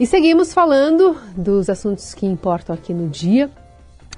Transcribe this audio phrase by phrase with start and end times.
[0.00, 3.50] E seguimos falando dos assuntos que importam aqui no dia.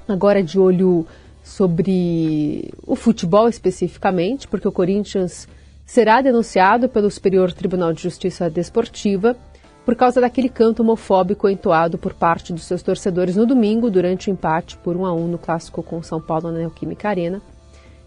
[0.07, 1.07] Agora de olho
[1.43, 5.47] sobre o futebol especificamente, porque o Corinthians
[5.83, 9.35] será denunciado pelo Superior Tribunal de Justiça Desportiva
[9.83, 14.31] por causa daquele canto homofóbico entoado por parte dos seus torcedores no domingo durante o
[14.31, 17.41] empate por 1 a 1 no clássico com São Paulo na Neoquímica Arena.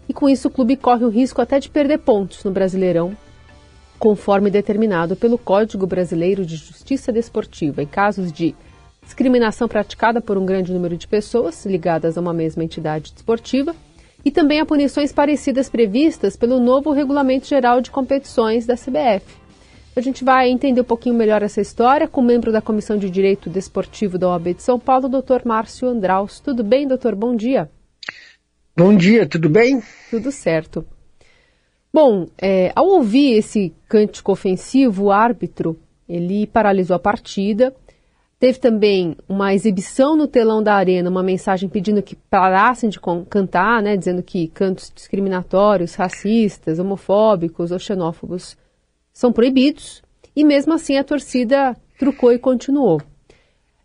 [0.07, 3.17] E com isso o clube corre o risco até de perder pontos no Brasileirão,
[3.99, 8.55] conforme determinado pelo Código Brasileiro de Justiça Desportiva em casos de
[9.03, 13.75] discriminação praticada por um grande número de pessoas ligadas a uma mesma entidade desportiva
[14.23, 19.45] e também a punições parecidas previstas pelo novo Regulamento Geral de Competições da CBF.
[19.95, 23.09] A gente vai entender um pouquinho melhor essa história com o membro da Comissão de
[23.09, 26.39] Direito Desportivo da OAB de São Paulo, doutor Márcio Andraus.
[26.41, 27.15] Tudo bem, doutor?
[27.15, 27.69] Bom dia.
[28.75, 29.81] Bom dia, tudo bem?
[30.09, 30.85] Tudo certo.
[31.95, 37.73] Bom, é, ao ouvir esse cântico ofensivo, o árbitro ele paralisou a partida.
[38.37, 43.81] Teve também uma exibição no telão da arena, uma mensagem pedindo que parassem de cantar,
[43.81, 48.57] né, dizendo que cantos discriminatórios, racistas, homofóbicos ou xenófobos
[49.13, 50.03] são proibidos,
[50.35, 53.01] e mesmo assim a torcida trucou e continuou.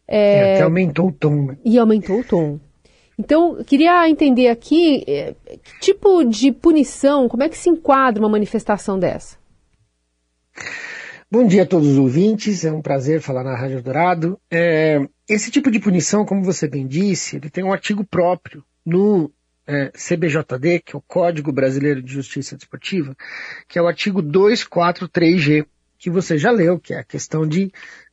[0.09, 1.47] É, é aumentou o tom.
[1.47, 1.59] Né?
[1.65, 2.59] E aumentou o tom.
[3.21, 8.31] Então, queria entender aqui é, que tipo de punição, como é que se enquadra uma
[8.31, 9.37] manifestação dessa?
[11.31, 14.41] Bom dia a todos os ouvintes, é um prazer falar na Rádio Dourado.
[14.51, 19.31] É, esse tipo de punição, como você bem disse, ele tem um artigo próprio no
[19.67, 23.15] é, CBJD, que é o Código Brasileiro de Justiça Desportiva,
[23.69, 25.67] que é o artigo 243G,
[25.99, 27.71] que você já leu, que é a questão de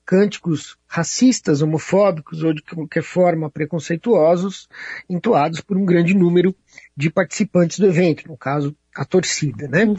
[0.07, 4.69] cânticos racistas, homofóbicos ou de qualquer forma preconceituosos,
[5.09, 6.55] entoados por um grande número
[6.95, 9.83] de participantes do evento, no caso, a torcida, né?
[9.83, 9.95] Uhum.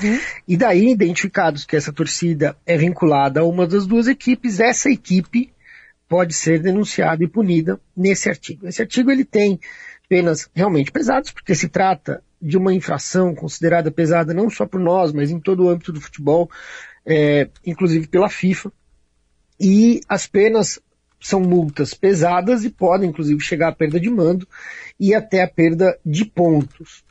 [0.49, 5.53] E daí, identificados que essa torcida é vinculada a uma das duas equipes, essa equipe
[6.09, 8.67] pode ser denunciada e punida nesse artigo.
[8.67, 9.61] Esse artigo ele tem
[10.09, 15.13] penas realmente pesadas, porque se trata de uma infração considerada pesada não só por nós,
[15.13, 16.51] mas em todo o âmbito do futebol,
[17.05, 18.73] é, inclusive pela FIFA.
[19.61, 20.81] E as penas
[21.21, 24.47] são multas pesadas e podem, inclusive, chegar à perda de mando
[24.99, 27.05] e até a perda de pontos.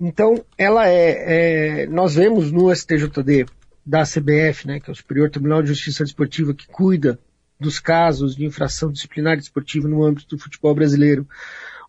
[0.00, 3.46] Então, ela é, é nós vemos no STJD
[3.86, 7.18] da CBF, né, que é o Superior Tribunal de Justiça Desportiva, que cuida
[7.60, 11.26] dos casos de infração disciplinar desportiva no âmbito do futebol brasileiro,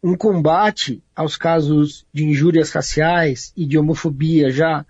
[0.04, 4.86] um combate aos casos de injúrias raciais e de homofobia já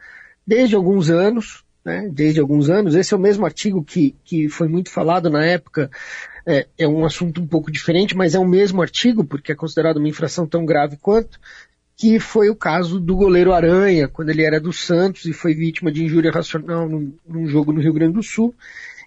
[0.46, 2.96] desde alguns anos, né, desde alguns anos.
[2.96, 5.91] Esse é o mesmo artigo que, que foi muito falado na época.
[6.46, 9.97] É, é um assunto um pouco diferente, mas é o mesmo artigo, porque é considerado
[9.97, 11.40] uma infração tão grave quanto,
[11.95, 15.91] que foi o caso do goleiro Aranha, quando ele era do Santos e foi vítima
[15.91, 18.53] de injúria racional num, num jogo no Rio Grande do Sul.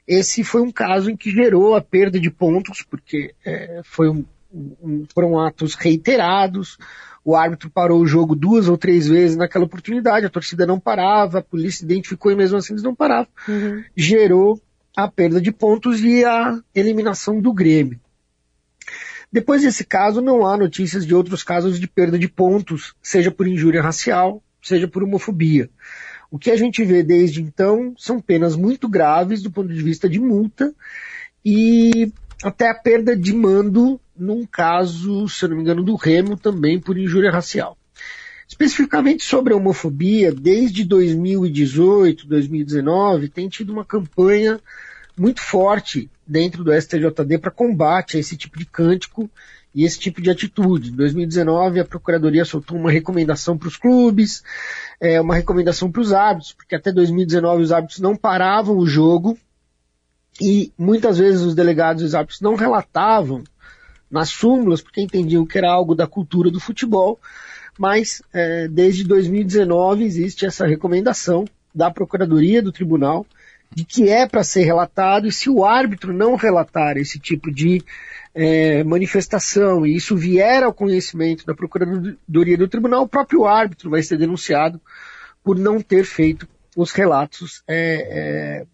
[0.07, 4.25] Esse foi um caso em que gerou a perda de pontos, porque é, foi um,
[5.13, 6.79] foram atos reiterados,
[7.29, 11.41] o árbitro parou o jogo duas ou três vezes naquela oportunidade, a torcida não parava,
[11.41, 13.29] a polícia identificou e mesmo assim eles não paravam.
[13.47, 13.85] Uhum.
[13.95, 14.59] Gerou
[14.97, 18.01] a perda de pontos e a eliminação do Grêmio.
[19.31, 23.47] Depois desse caso, não há notícias de outros casos de perda de pontos, seja por
[23.47, 25.69] injúria racial, seja por homofobia.
[26.31, 30.09] O que a gente vê desde então são penas muito graves do ponto de vista
[30.09, 30.75] de multa
[31.45, 32.11] e
[32.43, 36.81] até a perda de mando num caso, se eu não me engano, do Remo também
[36.81, 37.77] por injúria racial.
[38.49, 44.59] Especificamente sobre a homofobia, desde 2018, 2019, tem tido uma campanha
[45.17, 49.31] muito forte dentro do STJD para combate a esse tipo de cântico
[49.75, 50.91] e esse tipo de atitude.
[50.91, 54.43] Em 2019, a Procuradoria soltou uma recomendação para os clubes,
[55.01, 59.39] é, uma recomendação para os árbitros, porque até 2019 os árbitros não paravam o jogo
[60.41, 63.43] e muitas vezes os delegados e os árbitros não relatavam
[64.11, 67.21] nas súmulas, porque entendiam que era algo da cultura do futebol,
[67.79, 71.45] mas é, desde 2019 existe essa recomendação
[71.75, 73.27] da Procuradoria do Tribunal
[73.71, 77.83] de que é para ser relatado e se o árbitro não relatar esse tipo de
[78.35, 84.03] é, manifestação e isso vier ao conhecimento da Procuradoria do Tribunal, o próprio árbitro vai
[84.03, 84.81] ser denunciado
[85.45, 88.67] por não ter feito os relatos é, é,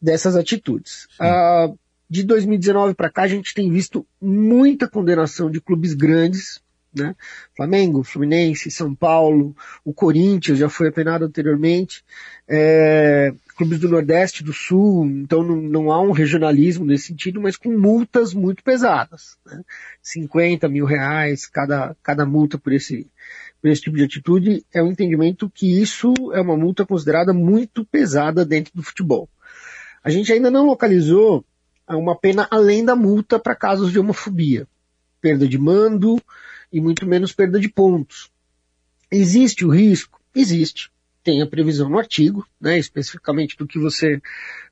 [0.00, 1.06] dessas atitudes.
[1.18, 1.68] Ah,
[2.08, 6.60] de 2019 para cá, a gente tem visto muita condenação de clubes grandes,
[6.92, 7.14] né?
[7.56, 9.54] Flamengo, Fluminense, São Paulo,
[9.84, 12.04] o Corinthians já foi apenado anteriormente,
[12.48, 17.56] é, clubes do Nordeste, do Sul, então não, não, há um regionalismo nesse sentido, mas
[17.56, 19.62] com multas muito pesadas, né?
[20.02, 23.06] 50 mil reais cada, cada multa por esse,
[23.62, 27.84] por esse tipo de atitude, é um entendimento que isso é uma multa considerada muito
[27.84, 29.28] pesada dentro do futebol.
[30.02, 31.44] A gente ainda não localizou
[31.88, 34.66] uma pena além da multa para casos de homofobia.
[35.20, 36.20] Perda de mando
[36.72, 38.30] e muito menos perda de pontos.
[39.10, 40.20] Existe o risco?
[40.34, 40.90] Existe.
[41.22, 44.22] Tem a previsão no artigo, né, especificamente do que você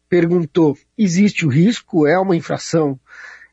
[0.09, 0.79] perguntou.
[0.97, 2.99] Existe o risco, é uma infração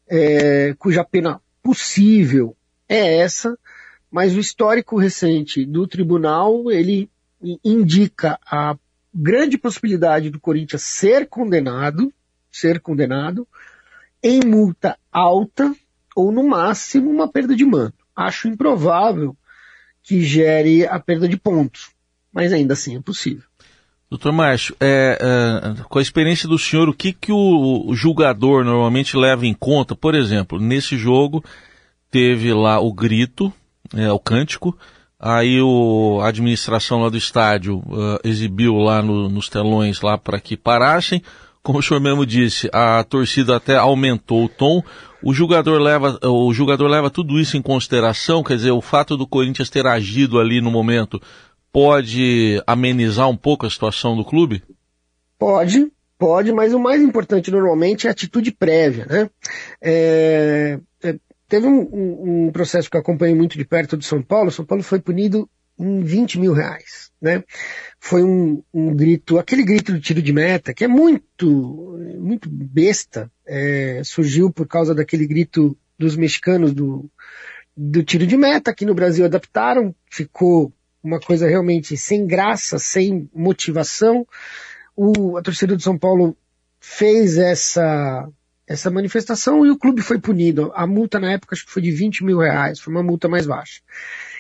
[0.08, 2.56] é, cuja pena possível
[2.88, 3.58] é essa,
[4.12, 7.10] mas o histórico recente do tribunal, ele
[7.64, 8.78] indica a
[9.16, 12.14] grande possibilidade do Corinthians ser condenado,
[12.52, 13.48] ser condenado,
[14.22, 15.74] em multa alta
[16.16, 17.94] ou no máximo uma perda de mando.
[18.16, 19.36] Acho improvável
[20.04, 21.92] que gere a perda de pontos,
[22.32, 23.44] mas ainda assim é possível.
[24.10, 29.18] Doutor Márcio, é, é, com a experiência do senhor, o que, que o, julgador normalmente
[29.18, 29.96] leva em conta?
[29.96, 31.44] Por exemplo, nesse jogo
[32.12, 33.52] teve lá o grito,
[33.94, 34.78] é, o cântico,
[35.26, 40.40] aí o, a administração lá do estádio uh, exibiu lá no, nos telões lá para
[40.40, 41.20] que parassem.
[41.64, 44.84] Como o senhor mesmo disse, a torcida até aumentou o tom.
[45.24, 49.26] O jogador leva, o jogador leva tudo isso em consideração, quer dizer, o fato do
[49.26, 51.20] Corinthians ter agido ali no momento
[51.74, 54.62] pode amenizar um pouco a situação do clube?
[55.40, 59.30] Pode, pode, mas o mais importante normalmente é a atitude prévia, né?
[59.82, 61.16] É, é,
[61.56, 64.52] teve um, um, processo que eu acompanhei muito de perto de São Paulo.
[64.52, 65.50] São Paulo foi punido
[65.80, 67.46] em 20 mil reais, né?
[67.98, 73.32] Foi um, um grito, aquele grito do tiro de meta, que é muito, muito besta,
[73.48, 77.10] é, surgiu por causa daquele grito dos mexicanos do,
[77.76, 83.30] do tiro de meta, aqui no Brasil adaptaram, ficou uma coisa realmente sem graça, sem
[83.34, 84.28] motivação.
[84.94, 86.36] O, a torcida do São Paulo
[86.82, 88.30] fez essa,
[88.68, 90.72] essa manifestação e o clube foi punido.
[90.76, 93.46] A multa na época acho que foi de 20 mil reais, foi uma multa mais
[93.46, 93.82] baixa.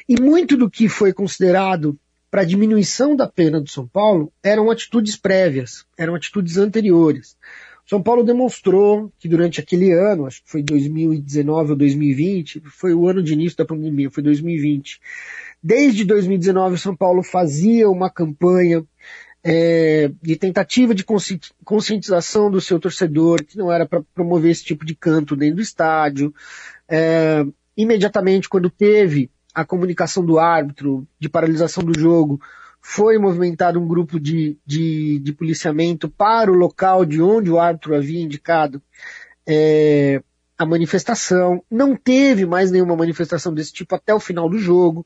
[0.07, 1.98] E muito do que foi considerado
[2.30, 7.38] para diminuição da pena do São Paulo eram atitudes prévias, eram atitudes anteriores.
[7.88, 13.07] São Paulo demonstrou que durante aquele ano, acho que foi 2019 ou 2020, foi o
[13.07, 15.00] ano de início da pandemia, foi 2020,
[15.68, 18.86] Desde 2019, o São Paulo fazia uma campanha
[19.47, 21.06] é, de tentativa de
[21.63, 25.62] conscientização do seu torcedor, que não era para promover esse tipo de canto dentro do
[25.62, 26.33] estádio.
[26.89, 27.45] É,
[27.77, 32.42] imediatamente, quando teve a comunicação do árbitro de paralisação do jogo,
[32.81, 37.95] foi movimentado um grupo de, de, de policiamento para o local de onde o árbitro
[37.95, 38.81] havia indicado
[39.45, 40.24] é,
[40.57, 45.06] a manifestação, não teve mais nenhuma manifestação desse tipo até o final do jogo.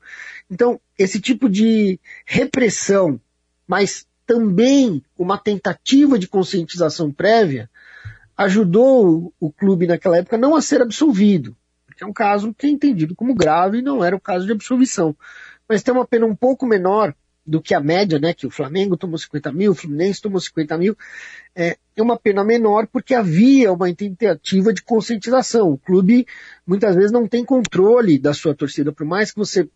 [0.50, 3.20] Então, esse tipo de repressão,
[3.68, 7.68] mas também uma tentativa de conscientização prévia,
[8.38, 12.70] ajudou o clube naquela época não a ser absolvido, porque é um caso que é
[12.70, 15.18] entendido como grave e não era o caso de absolvição.
[15.68, 17.16] Mas tem uma pena um pouco menor
[17.50, 20.78] do que a média, né, que o Flamengo tomou 50 mil, o Fluminense tomou 50
[20.78, 20.96] mil,
[21.56, 25.72] é, é uma pena menor porque havia uma tentativa de conscientização.
[25.72, 26.28] O clube
[26.66, 29.68] muitas vezes não tem controle da sua torcida, por mais que você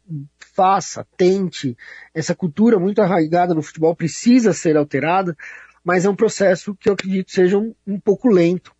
[0.53, 1.75] faça, tente,
[2.13, 5.35] essa cultura muito arraigada no futebol precisa ser alterada,
[5.83, 8.71] mas é um processo que eu acredito seja um, um pouco lento.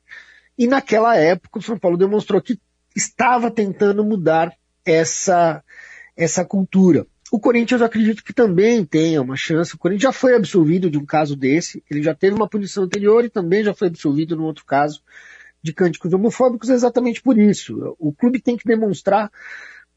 [0.56, 2.60] E naquela época o São Paulo demonstrou que
[2.95, 4.54] estava tentando mudar
[4.86, 5.63] essa,
[6.16, 7.07] essa cultura.
[7.33, 9.74] O Corinthians eu acredito que também tenha uma chance.
[9.74, 11.83] O Corinthians já foi absolvido de um caso desse.
[11.89, 15.01] Ele já teve uma punição anterior e também já foi absolvido num outro caso
[15.59, 17.95] de cânticos homofóbicos exatamente por isso.
[17.97, 19.31] O clube tem que demonstrar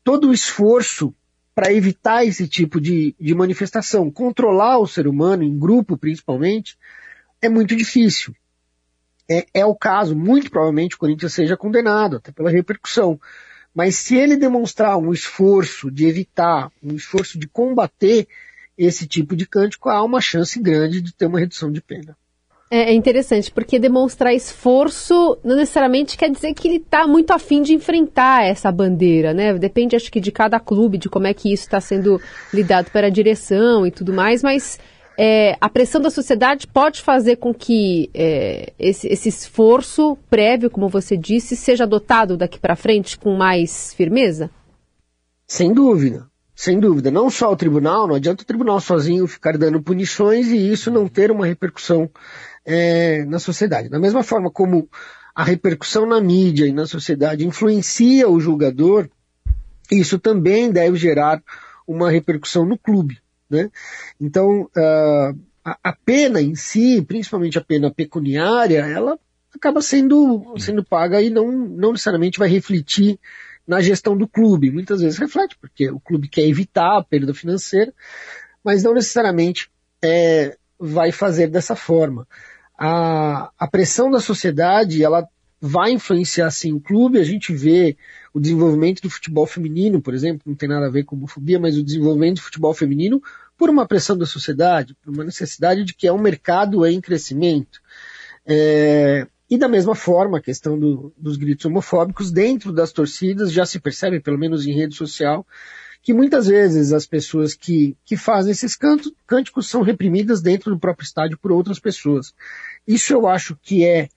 [0.03, 1.15] todo o esforço
[1.55, 4.11] para evitar esse tipo de, de manifestação.
[4.11, 6.79] Controlar o ser humano, em grupo principalmente,
[7.43, 8.35] é muito difícil.
[9.31, 13.21] É, é o caso, muito provavelmente o Corinthians seja condenado, até pela repercussão.
[13.77, 18.27] Mas se ele demonstrar um esforço de evitar, um esforço de combater
[18.77, 22.17] esse tipo de cântico, há uma chance grande de ter uma redução de pena.
[22.71, 27.61] É, é interessante, porque demonstrar esforço não necessariamente quer dizer que ele está muito afim
[27.61, 29.53] de enfrentar essa bandeira, né?
[29.59, 32.19] Depende, acho que, de cada clube, de como é que isso está sendo
[32.55, 34.81] lidado pela direção e tudo mais, mas
[35.19, 40.89] é, a pressão da sociedade pode fazer com que é, esse, esse, esforço prévio, como
[40.89, 44.51] você disse, seja adotado daqui para frente com mais firmeza?
[45.47, 47.11] Sem dúvida, sem dúvida.
[47.11, 51.09] Não só o tribunal, não adianta o tribunal sozinho ficar dando punições e isso não
[51.09, 52.11] ter uma repercussão
[52.65, 53.89] é, na sociedade.
[53.89, 54.89] Da mesma forma como
[55.35, 59.09] a repercussão na mídia e na sociedade influencia o julgador,
[59.91, 61.43] isso também deve gerar
[61.87, 63.19] uma repercussão no clube.
[63.49, 63.71] Né?
[64.21, 69.19] Então, uh, a, a, pena em si, principalmente a pena pecuniária, ela
[69.55, 73.19] acaba sendo, sendo paga e não, não necessariamente vai refletir
[73.67, 74.71] na gestão do clube.
[74.71, 77.93] Muitas vezes reflete, porque o clube quer evitar a perda financeira,
[78.63, 79.71] mas não necessariamente
[80.03, 82.27] é, vai fazer dessa forma.
[82.79, 85.27] A, a pressão da sociedade, ela
[85.61, 87.19] vai influenciar sim o clube.
[87.19, 87.97] A gente vê
[88.33, 91.77] o desenvolvimento do futebol feminino, por exemplo, não tem nada a ver com homofobia, mas
[91.77, 93.23] o desenvolvimento do futebol feminino
[93.57, 97.81] por uma pressão da sociedade, por uma necessidade de que é um mercado em crescimento.
[98.47, 103.65] É, e da mesma forma, a questão do, dos gritos homofóbicos dentro das torcidas já
[103.65, 105.47] se percebe, pelo menos em rede social,
[106.03, 110.79] que muitas vezes as pessoas que, que fazem esses cantos, cânticos são reprimidas dentro do
[110.79, 112.35] próprio estádio por outras pessoas.
[112.87, 114.09] Isso eu acho que é,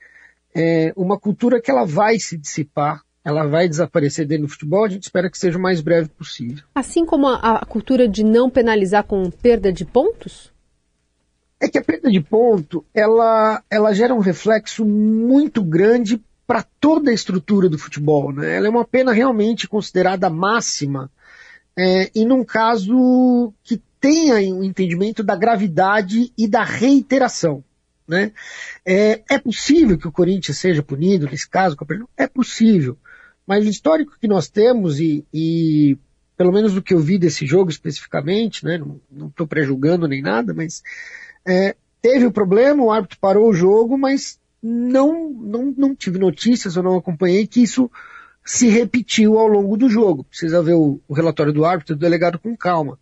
[0.56, 4.90] é uma cultura que ela vai se dissipar ela vai desaparecer dentro do futebol, a
[4.90, 6.64] gente espera que seja o mais breve possível.
[6.74, 10.52] Assim como a, a, cultura de não penalizar com perda de pontos?
[11.60, 17.12] É que a perda de ponto, ela, ela gera um reflexo muito grande para toda
[17.12, 18.32] a estrutura do futebol.
[18.32, 18.56] Né?
[18.56, 21.12] Ela é uma pena realmente considerada máxima
[21.78, 27.64] é, e num caso que tenha o um entendimento da gravidade e da reiteração.
[28.10, 28.32] Né?
[28.84, 31.78] É, é, possível que o Corinthians seja punido nesse caso?
[32.18, 32.98] É possível.
[33.46, 35.96] Mas o histórico que nós temos, e, e
[36.36, 38.80] pelo menos do que eu vi desse jogo especificamente, né,
[39.12, 40.82] não estou prejulgando nem nada, mas
[41.48, 46.76] é, teve o problema, o árbitro parou o jogo, mas não, não, não tive notícias,
[46.76, 47.92] eu não acompanhei que isso
[48.44, 50.24] se repetiu ao longo do jogo.
[50.24, 52.98] Precisa ver o, o relatório do árbitro do delegado com calma.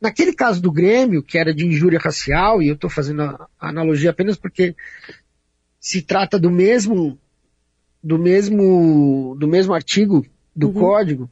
[0.00, 4.10] Naquele caso do Grêmio, que era de injúria racial, e eu estou fazendo a, analogia
[4.10, 4.74] apenas porque
[5.80, 7.18] se trata do mesmo
[8.02, 10.74] do mesmo, do mesmo artigo do uhum.
[10.74, 11.30] código,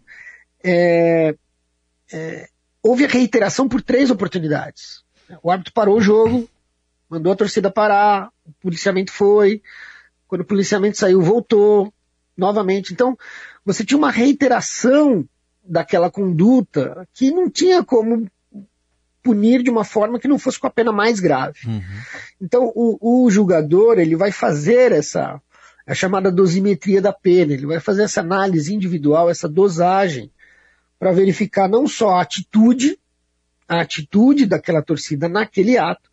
[0.65, 1.37] é,
[2.11, 2.49] é,
[2.83, 5.05] houve a reiteração por três oportunidades.
[5.43, 6.49] O árbitro parou o jogo,
[7.11, 9.63] mandou a torcida parar, o policiamento foi,
[10.27, 11.93] quando o policiamento saiu, voltou
[12.35, 12.93] novamente.
[12.95, 13.19] Então,
[13.65, 15.29] você tinha uma reiteração
[15.63, 18.27] daquela conduta que não tinha como
[19.23, 21.59] punir de uma forma que não fosse com a pena mais grave.
[21.67, 21.83] Uhum.
[22.41, 25.41] Então, o, o julgador, ele vai fazer essa,
[25.87, 27.53] a chamada dosimetria da pena.
[27.53, 30.31] Ele vai fazer essa análise individual, essa dosagem,
[30.99, 32.99] para verificar não só a atitude,
[33.69, 36.11] a atitude daquela torcida naquele ato,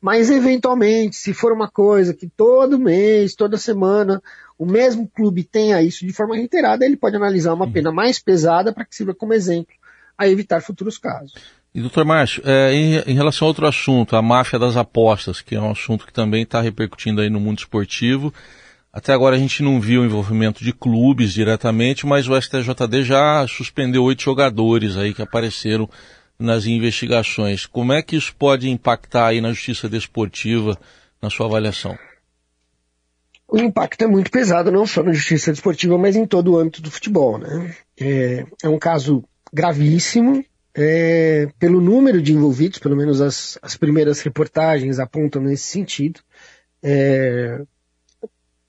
[0.00, 4.20] mas eventualmente, se for uma coisa que todo mês, toda semana,
[4.58, 8.72] o mesmo clube tenha isso de forma reiterada, ele pode analisar uma pena mais pesada
[8.72, 9.74] para que sirva como exemplo
[10.18, 11.34] a evitar futuros casos.
[11.74, 15.54] E doutor Márcio, é, em, em, relação a outro assunto, a máfia das apostas, que
[15.54, 18.32] é um assunto que também está repercutindo aí no mundo esportivo,
[18.92, 23.46] até agora a gente não viu o envolvimento de clubes diretamente, mas o STJD já
[23.48, 25.88] suspendeu oito jogadores aí que apareceram
[26.38, 27.64] nas investigações.
[27.64, 30.78] Como é que isso pode impactar aí na justiça desportiva,
[31.22, 31.96] na sua avaliação?
[33.48, 36.82] O impacto é muito pesado, não só na justiça desportiva, mas em todo o âmbito
[36.82, 37.38] do futebol.
[37.38, 37.74] Né?
[37.98, 44.20] É, é um caso gravíssimo, é, pelo número de envolvidos, pelo menos as, as primeiras
[44.20, 46.20] reportagens apontam nesse sentido.
[46.82, 47.62] É,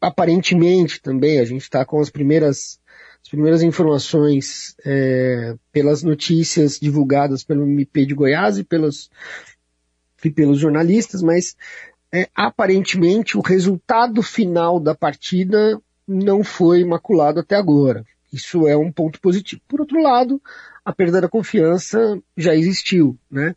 [0.01, 2.79] aparentemente também, a gente está com as primeiras,
[3.21, 9.09] as primeiras informações é, pelas notícias divulgadas pelo MP de Goiás e pelos,
[10.23, 11.55] e pelos jornalistas, mas
[12.11, 18.05] é, aparentemente o resultado final da partida não foi imaculado até agora.
[18.31, 19.61] Isso é um ponto positivo.
[19.67, 20.41] Por outro lado,
[20.85, 23.55] a perda da confiança já existiu, né?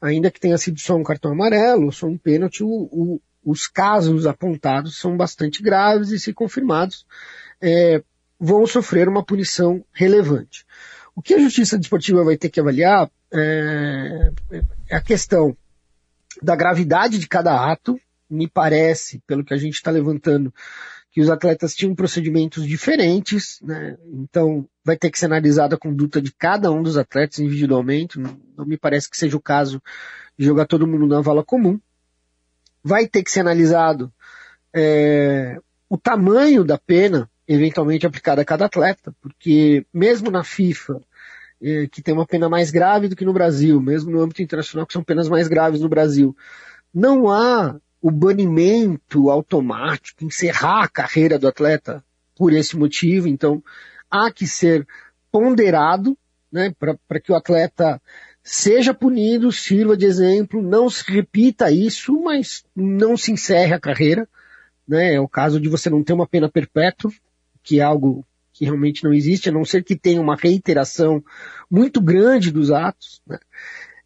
[0.00, 4.26] Ainda que tenha sido só um cartão amarelo, só um pênalti, o, o, os casos
[4.26, 7.04] apontados são bastante graves e, se confirmados,
[7.60, 8.02] é,
[8.38, 10.64] vão sofrer uma punição relevante.
[11.16, 14.30] O que a Justiça Desportiva vai ter que avaliar é,
[14.88, 15.56] é a questão
[16.40, 18.00] da gravidade de cada ato.
[18.30, 20.54] Me parece, pelo que a gente está levantando,
[21.10, 23.96] que os atletas tinham procedimentos diferentes, né?
[24.12, 28.18] então vai ter que ser analisada a conduta de cada um dos atletas individualmente.
[28.18, 29.82] Não, me parece que seja o caso
[30.38, 31.80] de jogar todo mundo na vala comum
[32.82, 34.12] vai ter que ser analisado
[34.74, 41.00] é, o tamanho da pena eventualmente aplicada a cada atleta, porque mesmo na FIFA,
[41.62, 44.86] é, que tem uma pena mais grave do que no Brasil, mesmo no âmbito internacional,
[44.86, 46.36] que são penas mais graves no Brasil,
[46.92, 52.04] não há o banimento automático, encerrar a carreira do atleta
[52.36, 53.62] por esse motivo, então
[54.10, 54.86] há que ser
[55.30, 56.16] ponderado
[56.50, 58.00] né, para que o atleta
[58.42, 64.28] seja punido, sirva de exemplo, não se repita isso, mas não se encerre a carreira.
[64.86, 65.14] Né?
[65.14, 67.12] É o caso de você não ter uma pena perpétua,
[67.62, 71.22] que é algo que realmente não existe, a não ser que tenha uma reiteração
[71.70, 73.20] muito grande dos atos.
[73.26, 73.38] Né?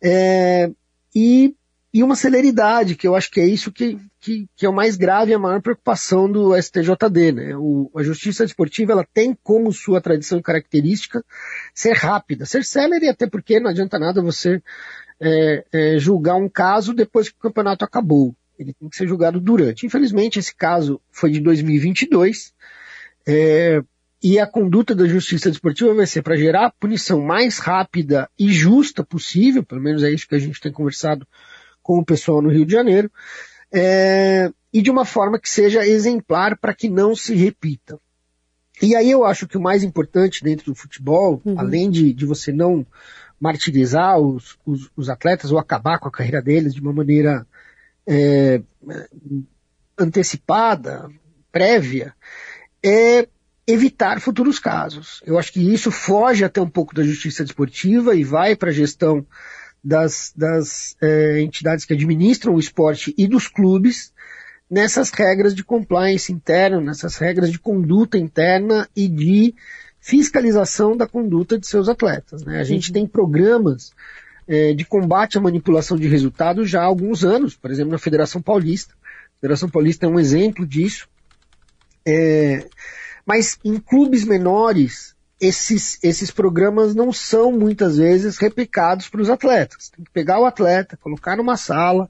[0.02, 0.70] É,
[1.14, 1.54] e
[1.94, 4.96] e uma celeridade, que eu acho que é isso que, que, que é o mais
[4.96, 7.32] grave e a maior preocupação do STJD.
[7.32, 7.56] Né?
[7.56, 11.22] O, a justiça desportiva ela tem como sua tradição e característica
[11.74, 14.62] ser rápida, ser célere, até porque não adianta nada você
[15.20, 18.34] é, é, julgar um caso depois que o campeonato acabou.
[18.58, 19.84] Ele tem que ser julgado durante.
[19.84, 22.54] Infelizmente, esse caso foi de 2022.
[23.26, 23.82] É,
[24.22, 28.50] e a conduta da justiça desportiva vai ser para gerar a punição mais rápida e
[28.52, 31.26] justa possível, pelo menos é isso que a gente tem conversado
[31.82, 33.10] com o pessoal no Rio de Janeiro,
[33.72, 37.98] é, e de uma forma que seja exemplar para que não se repita.
[38.80, 41.58] E aí eu acho que o mais importante dentro do futebol, uhum.
[41.58, 42.86] além de, de você não
[43.40, 47.46] martirizar os, os, os, atletas ou acabar com a carreira deles de uma maneira
[48.06, 48.62] é,
[49.98, 51.10] antecipada,
[51.50, 52.14] prévia,
[52.84, 53.28] é
[53.66, 55.22] evitar futuros casos.
[55.26, 58.72] Eu acho que isso foge até um pouco da justiça desportiva e vai para a
[58.72, 59.26] gestão
[59.82, 64.12] das, das é, entidades que administram o esporte e dos clubes
[64.70, 69.54] nessas regras de compliance interno, nessas regras de conduta interna e de
[70.00, 72.44] fiscalização da conduta de seus atletas.
[72.44, 72.58] Né?
[72.58, 72.94] A gente uhum.
[72.94, 73.92] tem programas
[74.48, 78.40] é, de combate à manipulação de resultados já há alguns anos, por exemplo, na Federação
[78.40, 78.94] Paulista.
[78.94, 81.08] A Federação Paulista é um exemplo disso.
[82.06, 82.66] É,
[83.26, 85.11] mas em clubes menores,
[85.42, 89.90] esses, esses programas não são muitas vezes replicados para os atletas.
[89.90, 92.08] Tem que pegar o atleta, colocar numa sala,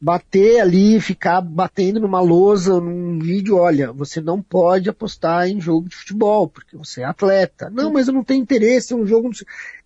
[0.00, 5.90] bater ali, ficar batendo numa lousa, num vídeo, olha, você não pode apostar em jogo
[5.90, 7.68] de futebol, porque você é atleta.
[7.68, 9.28] Não, mas eu não tenho interesse, é um jogo.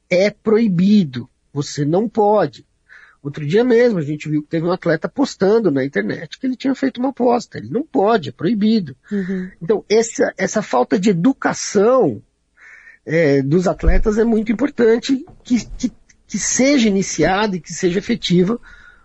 [0.09, 1.29] É proibido.
[1.53, 2.65] Você não pode.
[3.21, 6.55] Outro dia mesmo a gente viu que teve um atleta postando na internet que ele
[6.55, 7.59] tinha feito uma aposta.
[7.59, 8.97] Ele não pode, é proibido.
[9.11, 9.51] Uhum.
[9.61, 12.23] Então, essa, essa falta de educação
[13.09, 15.91] é, dos atletas é muito importante que, que,
[16.27, 18.61] que seja iniciada e que seja efetiva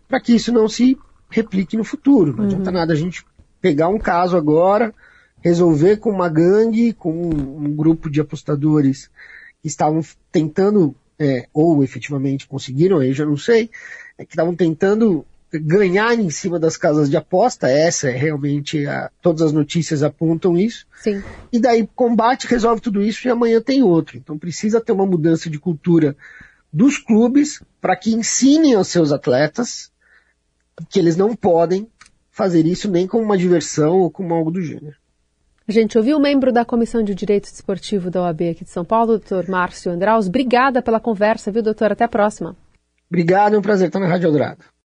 [0.09, 0.97] para que isso não se
[1.29, 2.33] replique no futuro.
[2.33, 2.45] Não uhum.
[2.45, 3.25] adianta nada a gente
[3.61, 4.93] pegar um caso agora,
[5.39, 9.09] resolver com uma gangue, com um, um grupo de apostadores
[9.61, 13.69] que estavam tentando, é, ou efetivamente conseguiram, aí já não sei,
[14.17, 15.25] é, que estavam tentando
[15.59, 20.57] ganhar em cima das casas de aposta, essa é realmente a, todas as notícias apontam
[20.57, 20.85] isso.
[21.01, 21.23] Sim.
[21.51, 24.17] E daí combate, resolve tudo isso e amanhã tem outro.
[24.17, 26.15] Então precisa ter uma mudança de cultura
[26.71, 29.91] dos clubes para que ensinem aos seus atletas
[30.89, 31.87] que eles não podem
[32.31, 34.95] fazer isso nem como uma diversão ou como algo do gênero.
[35.67, 38.83] A gente ouviu o membro da Comissão de Direito Desportivo da OAB aqui de São
[38.83, 40.27] Paulo, doutor Márcio Andraus.
[40.27, 41.91] Obrigada pela conversa, viu, doutor?
[41.91, 42.57] Até a próxima.
[43.09, 44.72] Obrigado, é um prazer estar na Rádio Eldorado.